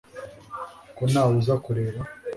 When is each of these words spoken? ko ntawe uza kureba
ko 0.95 1.03
ntawe 1.11 1.33
uza 1.39 1.55
kureba 1.65 1.99